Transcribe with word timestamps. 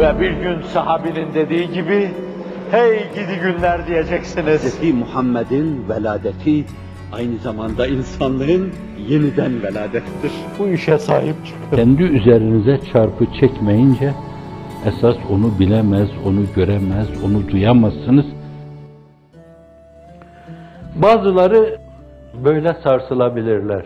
Ve 0.00 0.20
bir 0.20 0.30
gün 0.30 0.62
sahabinin 0.62 1.34
dediği 1.34 1.72
gibi, 1.72 2.10
hey 2.70 2.98
gidi 3.14 3.40
günler 3.42 3.86
diyeceksiniz. 3.86 4.80
Hz. 4.82 4.94
Muhammed'in 4.94 5.88
veladeti 5.88 6.64
aynı 7.12 7.38
zamanda 7.38 7.86
insanlığın 7.86 8.72
yeniden 9.08 9.62
veladettir. 9.62 10.32
Bu 10.58 10.68
işe 10.68 10.98
sahip 10.98 11.46
çıkın. 11.46 11.76
Kendi 11.76 12.02
üzerinize 12.02 12.80
çarpı 12.92 13.26
çekmeyince 13.40 14.12
esas 14.86 15.16
onu 15.30 15.58
bilemez, 15.58 16.08
onu 16.26 16.40
göremez, 16.56 17.08
onu 17.24 17.48
duyamazsınız. 17.48 18.26
Bazıları 20.96 21.78
böyle 22.44 22.74
sarsılabilirler. 22.84 23.84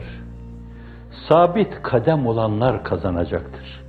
Sabit 1.28 1.82
kadem 1.82 2.26
olanlar 2.26 2.84
kazanacaktır. 2.84 3.83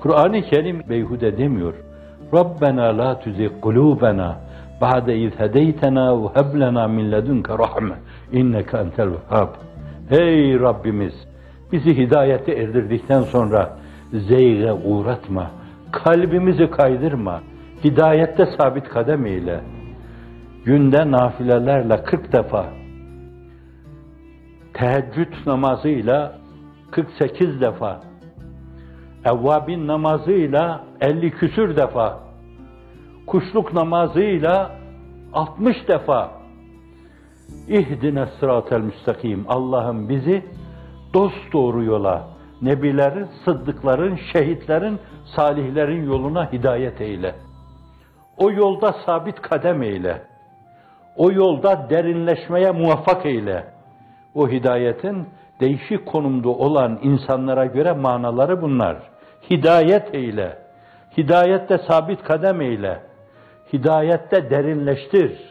Kur'an-ı 0.00 0.42
Kerim 0.42 0.82
beyhude 0.88 1.38
demiyor. 1.38 1.74
Rabbena 2.34 2.98
la 2.98 3.18
tuzigh 3.18 3.60
kulubena 3.60 4.36
ba'de 4.80 5.18
iz 5.18 5.32
hedeytena 5.38 6.22
ve 6.22 6.28
heb 6.34 6.60
lena 6.60 6.88
min 6.88 7.12
ledunke 7.12 7.52
rahme 7.58 7.94
inneke 8.32 8.76
entel 8.76 9.08
vehhab. 9.12 9.48
Ey 10.10 10.60
Rabbimiz 10.60 11.14
bizi 11.72 11.96
hidayete 11.96 12.52
erdirdikten 12.52 13.22
sonra 13.22 13.76
zeyge 14.12 14.72
uğratma. 14.72 15.50
Kalbimizi 15.92 16.70
kaydırma. 16.70 17.40
Hidayette 17.84 18.46
sabit 18.58 18.88
kadem 18.88 19.26
eyle. 19.26 19.60
Günde 20.64 21.10
nafilelerle 21.10 22.02
40 22.02 22.32
defa 22.32 22.66
teheccüd 24.74 25.32
namazıyla 25.46 26.38
48 26.90 27.60
defa 27.60 28.09
evvabin 29.24 29.86
namazıyla 29.86 30.84
50 31.00 31.30
küsür 31.30 31.76
defa 31.76 32.18
kuşluk 33.26 33.72
namazıyla 33.72 34.70
60 35.32 35.88
defa 35.88 36.40
İhdine 37.68 38.26
sıratel 38.40 38.80
müstakim. 38.80 39.44
Allah'ım 39.48 40.08
bizi 40.08 40.44
dost 41.14 41.52
doğru 41.52 41.84
yola, 41.84 42.28
nebilerin, 42.62 43.28
sıddıkların, 43.44 44.18
şehitlerin, 44.32 45.00
salihlerin 45.36 46.04
yoluna 46.04 46.52
hidayet 46.52 47.00
eyle. 47.00 47.34
O 48.36 48.50
yolda 48.50 48.94
sabit 49.06 49.40
kadem 49.40 49.82
eyle. 49.82 50.22
O 51.16 51.32
yolda 51.32 51.90
derinleşmeye 51.90 52.70
muvaffak 52.70 53.26
eyle. 53.26 53.64
O 54.34 54.48
hidayetin 54.48 55.28
değişik 55.60 56.06
konumda 56.06 56.48
olan 56.48 56.98
insanlara 57.02 57.66
göre 57.66 57.92
manaları 57.92 58.62
bunlar. 58.62 59.09
Hidayet 59.50 60.14
eyle. 60.14 60.58
Hidayette 61.16 61.78
sabit 61.78 62.22
kadem 62.22 62.60
eyle. 62.60 63.00
Hidayette 63.72 64.50
derinleştir 64.50 65.50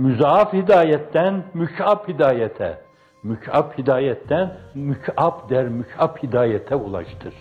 müzaaf 0.00 0.52
hidayetten 0.52 1.44
mükab 1.54 2.08
hidayete, 2.08 2.78
mükab 3.22 3.78
hidayetten 3.78 4.52
mükab 4.74 5.50
der 5.50 5.68
mükab 5.68 6.22
hidayete 6.22 6.74
ulaştır. 6.74 7.34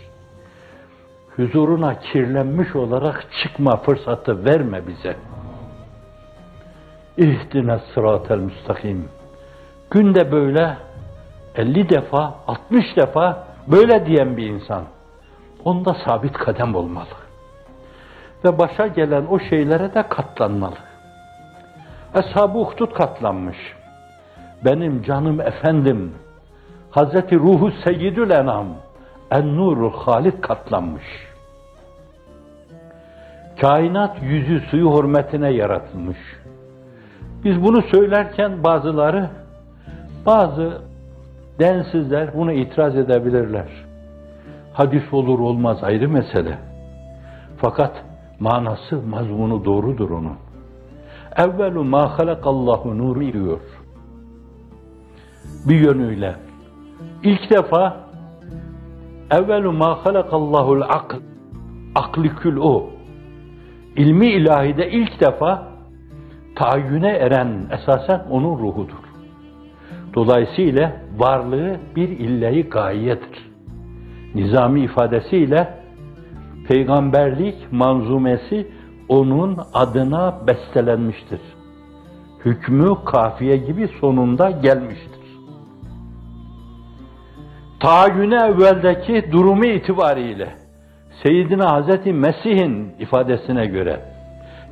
Huzuruna 1.36 2.00
kirlenmiş 2.00 2.76
olarak 2.76 3.26
çıkma 3.44 3.78
fırsatı 3.78 4.46
verme 4.46 4.88
bize. 4.88 5.16
İhdine 7.18 7.80
sıratel 7.94 8.38
müstakim. 8.38 9.10
Günde 9.92 10.32
böyle 10.32 10.78
50 11.56 11.90
defa, 11.90 12.36
60 12.48 12.98
defa 12.98 13.48
böyle 13.68 14.06
diyen 14.06 14.38
bir 14.38 14.48
insan. 14.48 14.84
Onda 15.66 15.94
sabit 16.06 16.34
kadem 16.34 16.76
olmalı. 16.76 17.06
Ve 18.46 18.60
başa 18.60 18.88
gelen 18.88 19.26
o 19.30 19.40
şeylere 19.40 19.94
de 19.94 20.08
katlanmalı. 20.10 20.78
Ashab-ı 22.14 22.58
Uhdud 22.58 22.94
katlanmış. 22.94 23.58
Benim 24.66 25.04
canım 25.04 25.42
efendim, 25.42 26.14
Hazreti 26.92 27.36
Ruhu 27.36 27.72
Seyyidül 27.84 28.30
Enam, 28.30 28.68
En-Nurul 29.32 29.94
Halik 29.94 30.44
katlanmış. 30.44 31.04
Kainat 33.62 34.22
yüzü 34.22 34.60
suyu 34.60 34.98
hürmetine 34.98 35.52
yaratılmış. 35.52 36.18
Biz 37.44 37.64
bunu 37.64 37.82
söylerken 37.82 38.64
bazıları, 38.64 39.30
bazı 40.26 40.82
densizler 41.60 42.34
buna 42.34 42.54
itiraz 42.54 42.96
edebilirler. 42.96 43.89
Hadis 44.80 45.14
olur 45.14 45.40
olmaz 45.40 45.84
ayrı 45.84 46.10
mesele. 46.10 46.58
Fakat 47.58 48.04
manası, 48.40 49.02
mazmunu 49.02 49.66
doğrudur 49.66 50.10
onun. 50.10 50.38
Evvelu 51.36 51.84
ma 51.84 52.20
halakallahu 52.20 52.98
nuru 52.98 53.34
diyor. 53.34 53.60
Bir 55.66 55.80
yönüyle. 55.80 56.36
İlk 57.24 57.50
defa 57.50 57.98
evvelu 59.32 59.72
ma 59.72 60.06
halakallahul 60.06 60.82
akl 60.82 61.16
aklı 61.96 62.36
kül 62.36 62.58
o. 62.58 62.90
İlmi 63.96 64.28
ilahide 64.28 64.92
ilk 64.92 65.20
defa 65.22 65.68
tayyüne 66.56 67.12
eren 67.12 67.68
esasen 67.72 68.26
onun 68.30 68.60
ruhudur. 68.60 69.04
Dolayısıyla 70.14 70.94
varlığı 71.18 71.78
bir 71.96 72.10
illeyi 72.10 72.64
gayedir. 72.64 73.49
Nizami 74.36 74.82
ifadesiyle 74.82 75.74
peygamberlik 76.68 77.56
manzumesi 77.72 78.68
onun 79.10 79.58
adına 79.74 80.40
bestelenmiştir. 80.48 81.40
Hükmü 82.46 82.96
kafiye 83.06 83.58
gibi 83.58 83.88
sonunda 84.02 84.52
gelmiştir. 84.52 85.20
Tayyüne 87.80 88.36
evveldeki 88.36 89.32
durumu 89.32 89.66
itibariyle 89.66 90.48
Seyyidina 91.24 91.72
Hazreti 91.72 92.14
Mesih'in 92.14 92.94
ifadesine 93.00 93.66
göre 93.66 94.00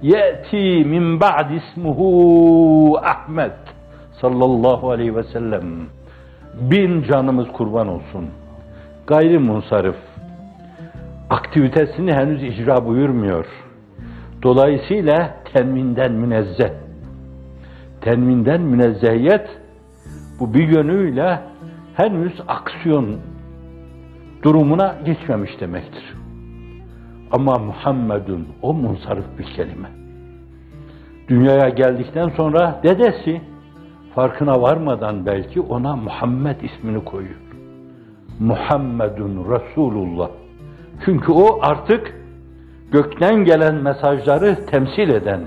yeti 0.02 0.86
min 0.86 1.22
ba'd 1.22 1.50
ismuhu 1.52 2.98
Ahmet 2.98 3.58
sallallahu 4.22 4.92
aleyhi 4.92 5.16
ve 5.16 5.24
sellem 5.24 5.64
bin 6.62 7.04
canımız 7.04 7.48
kurban 7.48 7.88
olsun. 7.88 8.30
Gayri 9.08 9.40
munsarif 9.40 9.96
aktivitesini 11.30 12.14
henüz 12.14 12.44
icra 12.44 12.86
buyurmuyor 12.86 13.46
Dolayısıyla 14.44 15.38
tenvinden 15.54 16.12
münezzeh. 16.12 16.70
Tenvinden 18.02 18.62
münezzehiyet 18.62 19.50
bu 20.40 20.54
bir 20.54 20.68
yönüyle 20.68 21.40
henüz 21.96 22.34
aksiyon 22.48 23.18
durumuna 24.44 24.96
geçmemiş 25.06 25.60
demektir. 25.60 26.04
Ama 27.32 27.58
Muhammedun 27.58 28.48
o 28.62 28.74
munsarif 28.74 29.26
bir 29.40 29.46
kelime. 29.56 29.90
Dünyaya 31.28 31.70
geldikten 31.70 32.30
sonra 32.30 32.80
dedesi 32.84 33.42
farkına 34.16 34.62
varmadan 34.62 35.26
belki 35.26 35.62
ona 35.62 35.96
Muhammed 35.96 36.62
ismini 36.62 37.06
koyuyor. 37.06 37.47
Muhammedun 38.40 39.46
Resulullah. 39.52 40.30
Çünkü 41.06 41.32
o 41.32 41.60
artık 41.62 42.16
gökten 42.92 43.46
gelen 43.46 43.76
mesajları 43.76 44.66
temsil 44.66 45.10
eden, 45.10 45.42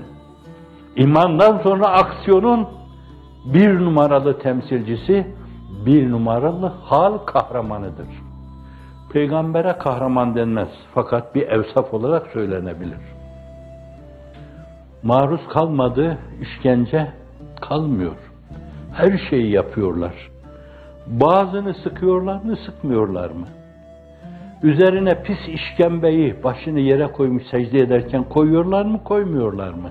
imandan 0.96 1.58
sonra 1.58 1.86
aksiyonun 1.86 2.68
bir 3.44 3.80
numaralı 3.80 4.38
temsilcisi, 4.38 5.26
bir 5.86 6.10
numaralı 6.10 6.66
hal 6.66 7.18
kahramanıdır. 7.18 8.08
Peygambere 9.12 9.72
kahraman 9.78 10.34
denmez 10.34 10.68
fakat 10.94 11.34
bir 11.34 11.48
evsaf 11.48 11.94
olarak 11.94 12.26
söylenebilir. 12.26 12.98
Maruz 15.02 15.48
kalmadı, 15.48 16.18
işkence 16.40 17.12
kalmıyor. 17.60 18.16
Her 18.92 19.18
şeyi 19.30 19.50
yapıyorlar. 19.50 20.29
Bazını 21.06 21.74
sıkıyorlar 21.74 22.42
mı, 22.42 22.56
sıkmıyorlar 22.66 23.30
mı? 23.30 23.46
Üzerine 24.62 25.22
pis 25.22 25.38
işkembeyi 25.48 26.44
başını 26.44 26.80
yere 26.80 27.06
koymuş 27.06 27.42
secde 27.50 27.78
ederken 27.78 28.24
koyuyorlar 28.24 28.84
mı, 28.84 29.04
koymuyorlar 29.04 29.70
mı? 29.70 29.90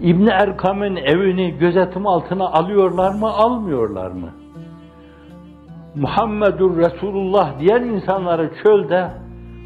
İbni 0.00 0.30
Erkam'ın 0.30 0.96
evini 0.96 1.58
gözetim 1.58 2.06
altına 2.06 2.48
alıyorlar 2.48 3.14
mı, 3.14 3.26
almıyorlar 3.28 4.10
mı? 4.10 4.30
Muhammedur 5.94 6.76
Resulullah 6.76 7.60
diyen 7.60 7.82
insanları 7.82 8.50
çölde, 8.64 9.10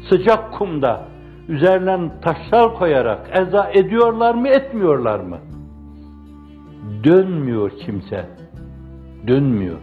sıcak 0.09 0.53
kumda, 0.53 1.07
üzerlerine 1.47 2.11
taşlar 2.21 2.73
koyarak 2.73 3.29
eza 3.41 3.69
ediyorlar 3.73 4.35
mı, 4.35 4.47
etmiyorlar 4.47 5.19
mı? 5.19 5.37
Dönmüyor 7.03 7.71
kimse. 7.85 8.25
Dönmüyor. 9.27 9.77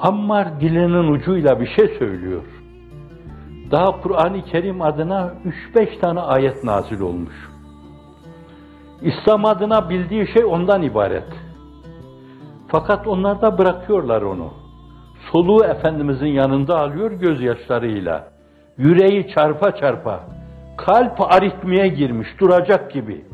Ammar 0.00 0.60
dilinin 0.60 1.12
ucuyla 1.12 1.60
bir 1.60 1.66
şey 1.66 1.98
söylüyor 1.98 2.42
Daha 3.70 4.00
Kur'an-ı 4.00 4.42
Kerim 4.42 4.82
adına 4.82 5.32
3-5 5.74 6.00
tane 6.00 6.20
ayet 6.20 6.64
nazil 6.64 7.00
olmuş. 7.00 7.50
İslam 9.02 9.44
adına 9.44 9.90
bildiği 9.90 10.32
şey 10.32 10.44
ondan 10.44 10.82
ibaret. 10.82 11.28
Fakat 12.68 13.06
onlar 13.06 13.42
da 13.42 13.58
bırakıyorlar 13.58 14.22
onu. 14.22 14.50
Soluğu 15.32 15.64
Efendimizin 15.64 16.26
yanında 16.26 16.80
alıyor 16.80 17.10
gözyaşlarıyla. 17.10 18.28
Yüreği 18.78 19.28
çarpa 19.34 19.76
çarpa. 19.76 20.20
Kalp 20.76 21.20
aritmiye 21.20 21.88
girmiş, 21.88 22.28
duracak 22.40 22.92
gibi. 22.92 23.24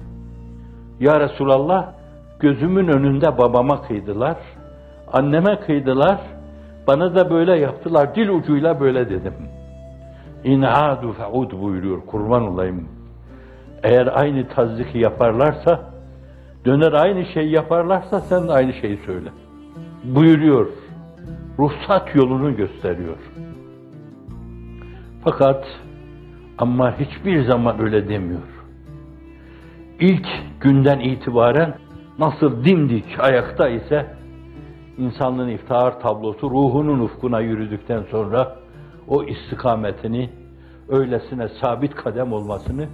Ya 1.00 1.20
Resulallah, 1.20 1.92
gözümün 2.40 2.88
önünde 2.88 3.38
babama 3.38 3.82
kıydılar, 3.82 4.36
anneme 5.12 5.60
kıydılar, 5.60 6.20
bana 6.86 7.14
da 7.14 7.30
böyle 7.30 7.56
yaptılar, 7.58 8.14
dil 8.14 8.28
ucuyla 8.28 8.80
böyle 8.80 9.10
dedim. 9.10 9.34
İn'adu 10.44 11.12
fe'ud 11.12 11.52
buyuruyor, 11.52 12.06
kurban 12.06 12.42
olayım. 12.42 12.88
Eğer 13.82 14.20
aynı 14.20 14.48
tazdiki 14.48 14.98
yaparlarsa, 14.98 15.90
döner 16.64 16.92
aynı 16.92 17.24
şey 17.24 17.50
yaparlarsa 17.50 18.20
sen 18.20 18.48
de 18.48 18.52
aynı 18.52 18.72
şeyi 18.72 18.96
söyle. 19.06 19.28
Buyuruyor. 20.04 20.66
Ruhsat 21.58 22.14
yolunu 22.14 22.56
gösteriyor. 22.56 23.16
Fakat 25.24 25.66
ama 26.58 26.98
hiçbir 26.98 27.44
zaman 27.44 27.80
öyle 27.80 28.08
demiyor. 28.08 28.42
İlk 30.00 30.26
günden 30.60 31.00
itibaren 31.00 31.74
nasıl 32.18 32.64
dimdik 32.64 33.20
ayakta 33.20 33.68
ise 33.68 34.15
insanlığın 34.98 35.48
iftihar 35.48 36.00
tablosu 36.00 36.50
ruhunun 36.50 37.00
ufkuna 37.00 37.40
yürüdükten 37.40 38.02
sonra 38.10 38.56
o 39.08 39.24
istikametini 39.24 40.30
öylesine 40.88 41.48
sabit 41.48 41.94
kadem 41.94 42.32
olmasını 42.32 42.86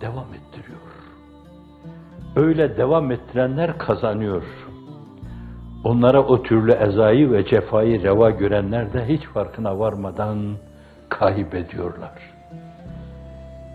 devam 0.00 0.26
ettiriyor. 0.34 0.80
Öyle 2.36 2.76
devam 2.76 3.12
ettirenler 3.12 3.78
kazanıyor. 3.78 4.42
Onlara 5.84 6.22
o 6.22 6.42
türlü 6.42 6.72
ezayı 6.72 7.32
ve 7.32 7.44
cefayı 7.46 8.02
reva 8.02 8.30
görenler 8.30 8.92
de 8.92 9.08
hiç 9.08 9.24
farkına 9.24 9.78
varmadan 9.78 10.38
kaybediyorlar. 11.08 12.12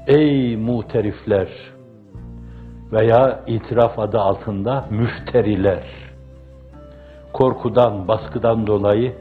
Ey 0.08 0.58
muhterifler 0.58 1.48
veya 2.92 3.44
itiraf 3.48 4.00
adı 4.00 4.20
altında 4.20 4.86
müfteriler, 4.90 5.84
korkudan, 7.36 8.08
baskıdan 8.08 8.68
dolayı 8.68 9.14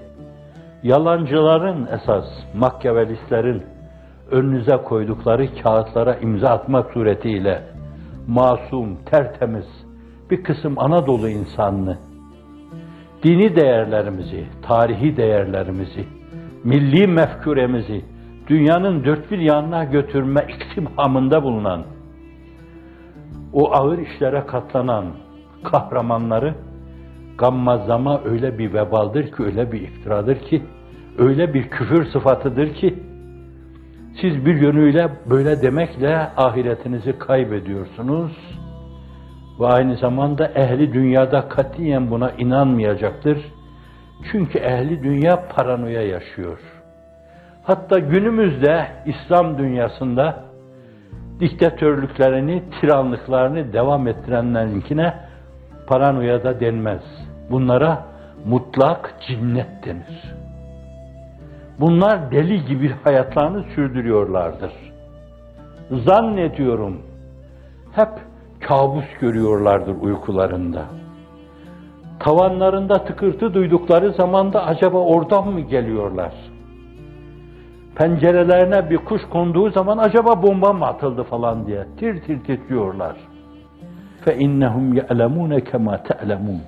yalancıların 0.83 1.87
esas, 1.87 2.25
makyavelistlerin 2.55 3.63
önünüze 4.31 4.77
koydukları 4.77 5.49
kağıtlara 5.63 6.15
imza 6.15 6.49
atmak 6.49 6.93
suretiyle 6.93 7.63
masum, 8.29 8.97
tertemiz 9.05 9.67
bir 10.31 10.43
kısım 10.43 10.79
Anadolu 10.79 11.29
insanını, 11.29 11.99
dini 13.23 13.57
değerlerimizi, 13.57 14.47
tarihi 14.63 15.17
değerlerimizi, 15.17 16.05
milli 16.65 17.07
mefkuremizi 17.07 18.05
dünyanın 18.49 19.05
dört 19.05 19.31
bir 19.31 19.39
yanına 19.39 19.85
götürme 19.85 20.47
iktimamında 20.49 21.43
bulunan, 21.43 21.83
o 23.53 23.73
ağır 23.73 23.99
işlere 23.99 24.47
katlanan 24.47 25.05
kahramanları 25.65 26.55
gammazlama 27.39 28.21
öyle 28.25 28.59
bir 28.59 28.75
vebaldir 28.75 29.33
ki, 29.33 29.43
öyle 29.43 29.73
bir 29.73 29.81
iftiradır 29.81 30.37
ki, 30.41 30.63
öyle 31.19 31.55
bir 31.55 31.69
küfür 31.69 32.07
sıfatıdır 32.07 32.75
ki, 32.75 32.95
siz 34.21 34.47
bir 34.47 34.55
yönüyle 34.55 35.09
böyle 35.31 35.63
demekle 35.63 36.17
ahiretinizi 36.37 37.19
kaybediyorsunuz 37.19 38.33
ve 39.61 39.67
aynı 39.67 39.97
zamanda 39.97 40.47
ehli 40.55 40.93
dünyada 40.93 41.49
katiyen 41.49 42.11
buna 42.11 42.31
inanmayacaktır. 42.31 43.39
Çünkü 44.33 44.59
ehli 44.59 45.03
dünya 45.03 45.49
paranoya 45.49 46.03
yaşıyor. 46.03 46.59
Hatta 47.63 47.99
günümüzde 47.99 48.87
İslam 49.07 49.59
dünyasında 49.59 50.45
diktatörlüklerini, 51.41 52.63
tiranlıklarını 52.81 53.73
devam 53.73 54.09
ettirenlerinkine 54.09 55.15
paranoya 55.87 56.45
da 56.45 56.61
denmez. 56.61 57.03
Bunlara 57.51 58.05
mutlak 58.45 59.15
cinnet 59.27 59.87
denir. 59.87 60.35
Bunlar 61.81 62.31
deli 62.31 62.65
gibi 62.65 62.95
hayatlarını 63.05 63.63
sürdürüyorlardır. 63.75 64.73
Zannediyorum 65.91 67.03
hep 67.93 68.09
kabus 68.61 69.05
görüyorlardır 69.21 69.97
uykularında. 70.01 70.83
Tavanlarında 72.21 73.05
tıkırtı 73.05 73.55
duydukları 73.55 74.13
zaman 74.13 74.53
da 74.53 74.67
acaba 74.67 74.99
oradan 74.99 75.49
mı 75.49 75.61
geliyorlar? 75.61 76.33
Pencerelerine 77.97 78.91
bir 78.91 78.97
kuş 78.97 79.23
konduğu 79.31 79.71
zaman 79.71 79.99
acaba 79.99 80.43
bomba 80.43 80.73
mı 80.73 80.87
atıldı 80.87 81.23
falan 81.23 81.67
diye 81.67 81.87
tir 81.99 82.23
tir 82.23 82.45
titriyorlar. 82.45 83.17
İnnehum 84.33 84.95
ya'lemune 84.95 85.65
kema 85.65 86.03
te'lemun. 86.03 86.63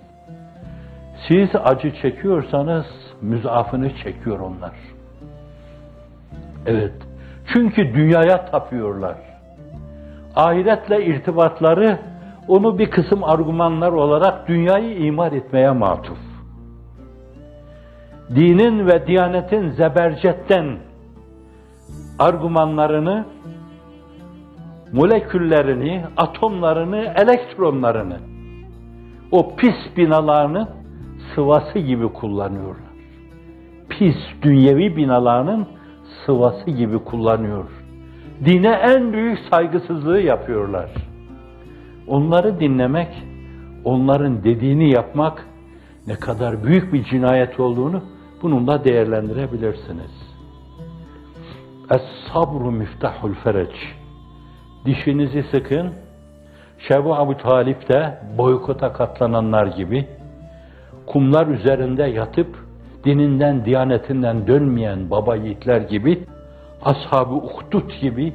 Siz 1.29 1.49
acı 1.65 1.93
çekiyorsanız 2.03 2.87
müzafını 3.23 3.97
çekiyor 3.97 4.41
onlar. 4.41 4.73
Evet. 6.67 6.95
Çünkü 7.53 7.95
dünyaya 7.95 8.45
tapıyorlar. 8.45 9.17
Ahiretle 10.37 11.05
irtibatları 11.05 11.99
onu 12.49 12.79
bir 12.79 12.91
kısım 12.91 13.25
argümanlar 13.25 13.93
olarak 13.93 14.49
dünyayı 14.49 14.97
imar 14.97 15.33
etmeye 15.33 15.71
matuf. 15.71 16.19
Dinin 18.31 18.87
ve 18.87 19.07
diyanetin 19.07 19.71
zebercetten 19.71 20.79
argümanlarını, 22.19 23.25
moleküllerini, 24.93 26.05
atomlarını, 26.17 27.15
elektronlarını, 27.17 28.17
o 29.31 29.57
pis 29.57 29.97
binalarını 29.97 30.69
sıvası 31.35 31.79
gibi 31.79 32.09
kullanıyorlar. 32.09 32.87
Pis 33.89 34.17
dünyevi 34.43 34.97
binalarının 34.97 35.67
sıvası 36.27 36.71
gibi 36.71 36.99
kullanıyor. 36.99 37.65
Dine 38.45 38.69
en 38.69 39.13
büyük 39.13 39.39
saygısızlığı 39.51 40.21
yapıyorlar. 40.21 40.91
Onları 42.07 42.61
dinlemek, 42.61 43.09
onların 43.85 44.45
dediğini 44.45 44.91
yapmak 44.91 45.47
ne 46.07 46.15
kadar 46.15 46.65
büyük 46.65 46.93
bir 46.93 47.05
cinayet 47.05 47.61
olduğunu 47.61 48.03
bununla 48.43 48.85
değerlendirebilirsiniz. 48.85 50.27
Es-sabru 51.91 52.71
miftahul 52.71 53.35
fereç. 53.35 53.75
Dişinizi 54.87 55.43
sıkın. 55.43 55.93
Şebu 56.89 57.15
Abu 57.15 57.37
Talip 57.37 57.89
de 57.89 58.19
boykota 58.39 58.93
katlananlar 58.93 59.67
gibi 59.67 60.07
kumlar 61.07 61.47
üzerinde 61.47 62.03
yatıp 62.03 62.57
dininden, 63.05 63.65
diyanetinden 63.65 64.47
dönmeyen 64.47 65.11
baba 65.11 65.37
yiğitler 65.37 65.81
gibi, 65.81 66.25
ashab-ı 66.85 67.35
uhdud 67.35 67.91
gibi, 68.01 68.35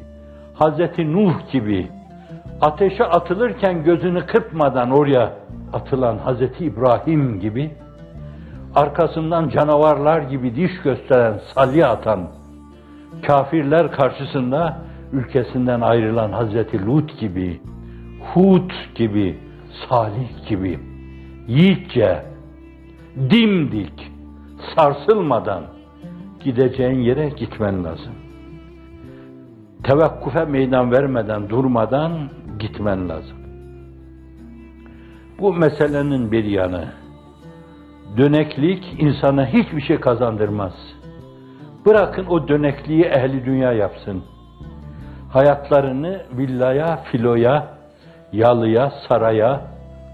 Hazreti 0.54 1.14
Nuh 1.14 1.52
gibi, 1.52 1.88
ateşe 2.62 3.04
atılırken 3.04 3.84
gözünü 3.84 4.26
kırpmadan 4.26 4.92
oraya 4.92 5.34
atılan 5.74 6.18
Hazreti 6.18 6.66
İbrahim 6.66 7.40
gibi, 7.40 7.72
arkasından 8.76 9.50
canavarlar 9.50 10.22
gibi 10.22 10.56
diş 10.56 10.82
gösteren, 10.84 11.40
salya 11.56 11.90
atan, 11.90 12.28
kafirler 13.28 13.92
karşısında 13.92 14.78
ülkesinden 15.14 15.82
ayrılan 15.82 16.32
Hazreti 16.32 16.86
Lut 16.86 17.20
gibi, 17.20 17.62
Hud 18.34 18.72
gibi, 18.96 19.40
Salih 19.90 20.48
gibi, 20.50 20.80
yiğitçe, 21.48 22.26
dimdik, 23.30 24.12
sarsılmadan 24.76 25.64
gideceğin 26.44 27.00
yere 27.00 27.30
gitmen 27.30 27.84
lazım. 27.84 28.14
Tevakkufe 29.84 30.46
meydan 30.46 30.92
vermeden, 30.92 31.50
durmadan 31.50 32.30
gitmen 32.60 33.10
lazım. 33.10 33.38
Bu 35.40 35.54
meselenin 35.54 36.32
bir 36.32 36.44
yanı, 36.44 36.86
döneklik 38.18 38.96
insana 39.00 39.46
hiçbir 39.46 39.82
şey 39.82 40.00
kazandırmaz. 40.00 40.74
Bırakın 41.86 42.26
o 42.26 42.48
dönekliği 42.48 43.04
ehli 43.04 43.46
dünya 43.46 43.74
yapsın. 43.74 44.24
Hayatlarını 45.34 46.22
villaya, 46.32 46.98
filoya, 47.12 47.68
yalıya, 48.32 48.92
saraya 49.10 49.62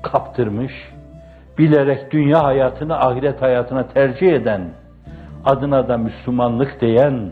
kaptırmış, 0.04 0.74
bilerek 1.58 2.12
dünya 2.12 2.44
hayatını 2.44 3.00
ahiret 3.00 3.42
hayatına 3.42 3.88
tercih 3.88 4.34
eden, 4.34 4.70
adına 5.46 5.88
da 5.88 5.98
Müslümanlık 5.98 6.82
diyen, 6.82 7.32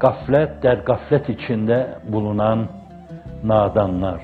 gaflet 0.00 0.62
der 0.62 0.78
gaflet 0.78 1.28
içinde 1.28 1.98
bulunan 2.08 2.68
nadanlar. 3.44 4.20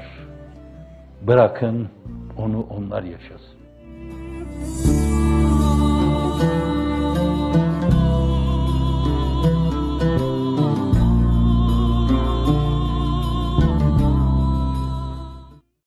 Bırakın 1.23 1.89
onu 2.39 2.67
onlar 2.71 3.03
yaşasın. 3.03 3.56